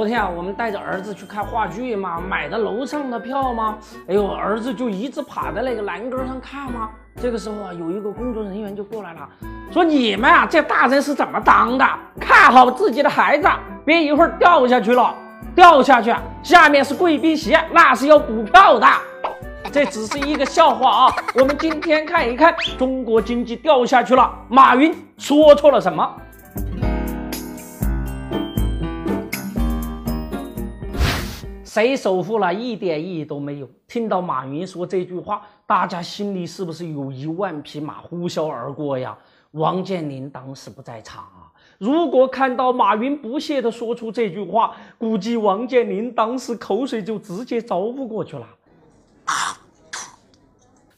[0.00, 3.76] 昨天啊，我们带着儿子去看话剧嘛，买的楼上的票吗？
[4.08, 6.88] 哎呦，儿子就一直趴在那个栏杆上看吗？
[7.20, 9.28] 这个时候啊，有一个工作人员就过来了，
[9.70, 11.86] 说你们啊，这大人是怎么当的？
[12.18, 13.46] 看好自己的孩子，
[13.84, 15.14] 别一会儿掉下去了，
[15.54, 18.86] 掉下去，下面是贵宾席，那是要补票的。
[19.70, 21.14] 这只是一个笑话啊！
[21.34, 26.10] 我们今天看一看中国经济掉下去了，马云说错了什么？
[31.72, 32.52] 谁首富了？
[32.52, 33.70] 一点意义都没有。
[33.86, 39.16] 听到马云说这句话，大家心里是不是有一万匹马呼啸而过呀？
[39.52, 41.46] 王健林当时不在场啊。
[41.78, 48.44] 如果看到马云不屑地说出这句话，估计王健林当时口水就直接招呼过去了。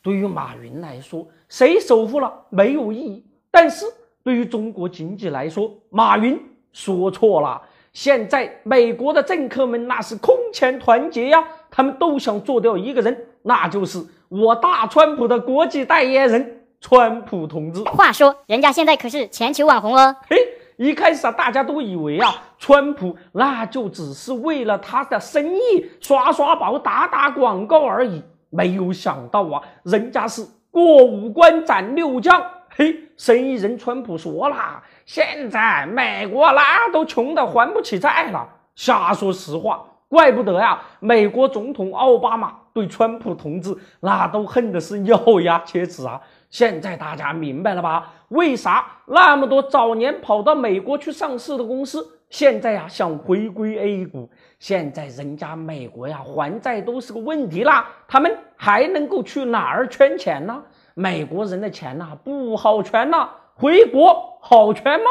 [0.01, 3.84] 对于马云来说，谁首富了没有意义；但是
[4.25, 6.41] 对于中国经济来说，马云
[6.73, 7.61] 说错了。
[7.93, 17.83] 现在美国的政客们那是空前团结呀，他们都想做掉一个人，那就是我大川普的国际代言人川普同志。
[17.85, 20.17] 话说，人家现在可是全球网红哦。
[20.27, 20.37] 嘿，
[20.79, 25.61] 一开始啊，大家都以为啊，川普那就只是为了他的生意
[26.01, 28.23] 刷刷宝、打打广告而已。
[28.48, 32.43] 没有想到啊，人家是过五关斩六将。
[32.75, 38.48] 嘿，生意人川普说了，现在美国那都穷得还不起债了。
[38.75, 46.19] 瞎说实话，怪不得呀，美国总统奥巴马对川普同志那都恨的是咬牙切齿啊。
[46.48, 48.11] 现在大家明白了吧？
[48.29, 52.19] 为啥那么多早年跑到美国去上市的公司？
[52.31, 60.62] 现在呀，想回归 A 股，现在人家美国呀还债都是个问题啦，他们还能够去哪儿圈钱呢？
[60.95, 65.07] 美国人的钱呐不好圈呐，回国好圈吗？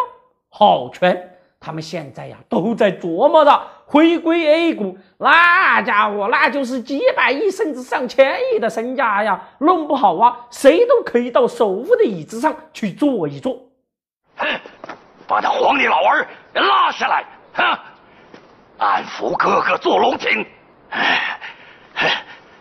[0.49, 13.57] 好圈，他们现在呀都在琢磨着回归 A 股，那家伙那就是几百亿甚至上千亿的身价呀，弄不好啊，谁都可以到首富的椅子上去坐一坐。
[14.35, 14.47] 哼，
[15.27, 16.27] 把他皇帝老儿！
[16.53, 17.79] 拉下来，哼！
[18.77, 20.45] 安抚哥哥坐龙庭，
[20.89, 21.39] 哎，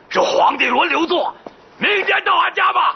[0.08, 1.34] 是皇帝轮流坐，
[1.80, 2.94] 明天到俺家吧。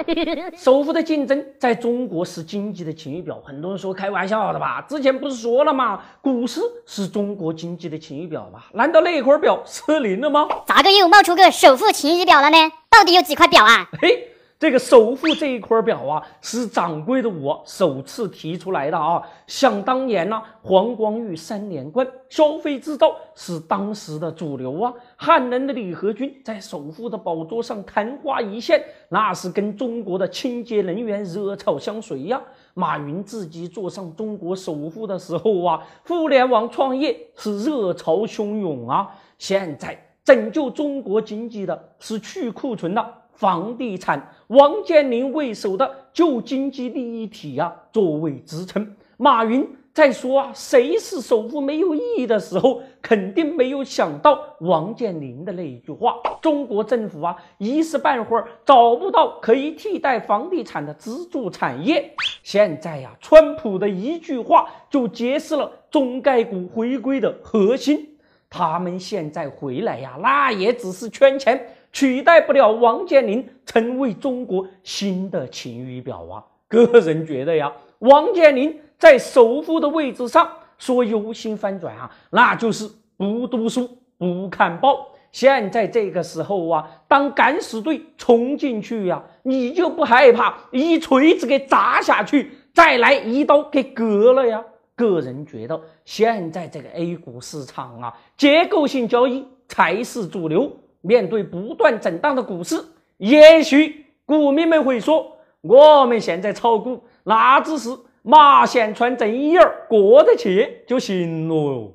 [0.56, 4.84] 首富的竞争在中国是经济的晴雨表，很多人说开玩笑的吧？
[4.86, 6.00] 之前不是说了吗？
[6.20, 8.66] 股市是中国经济的晴雨表吧？
[8.74, 10.46] 难道那块表失灵了吗？
[10.66, 12.56] 咋个又冒出个首富晴雨表了呢？
[12.90, 13.88] 到底有几块表啊？
[14.00, 14.32] 嘿。
[14.58, 19.22] 这个首富这一块表啊，是掌柜的我首次提出来的啊。
[19.46, 24.90] 想当年呢，黄光裕三连冠，消费制造是当时的主流啊。
[25.16, 32.40] 汉能的李河君在首富的宝座上昙花一现，那是跟中国的清洁能源热炒相随呀。
[32.72, 39.06] 马云自己坐上中国首富的时候啊，互联网创业是热潮汹涌啊。
[39.36, 43.06] 现在拯救中国经济的是去库存的。
[43.36, 48.94] 房地产，王健林为首的旧经济利益体啊，作为支撑。
[49.18, 56.16] 马云在说啊，谁是首富没有意义的时候，肯定没有想到王健林的那一句话。
[56.42, 62.10] 中国政府啊，一时半会儿找不到可以替代房地产的支柱产业。
[62.42, 68.06] 现在呀，川普的一句话就揭示了中概股回归的核心。
[68.48, 71.60] 他们现在回来呀，那也只是圈钱。
[71.96, 76.44] 取代不了王健林成为中国新的晴雨表啊！
[76.68, 80.46] 个人觉得呀，王健林在首富的位置上
[80.76, 82.86] 说由心翻转啊，那就是
[83.16, 85.08] 不读书不看报。
[85.32, 94.62] 现在这个时候啊，当敢死队冲进去呀，你就不害怕一锤子给砸下去，再来一刀给割了呀？
[94.94, 100.70] 个人觉得，现在这个 A 股市场啊，结构性交易才是主流。
[101.06, 102.84] 面对不断震荡的股市，
[103.18, 107.90] 也许股民们会说：“我们现在炒股，那只是
[108.22, 111.92] 马线穿针眼儿过得去就行了。”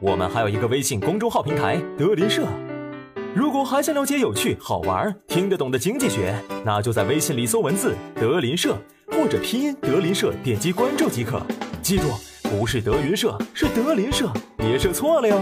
[0.00, 2.44] 我们还有一个微信公众号平台“德林社”，
[3.34, 6.34] 如果还想了解有趣、好玩、听得懂的经济学，
[6.64, 8.76] 那就在微信里搜文字“德林社”
[9.10, 11.40] 或者拼音“德林社”，点击关注即可。
[11.82, 12.08] 记住，
[12.48, 15.40] 不是德云社，是德林社，别设错了哟。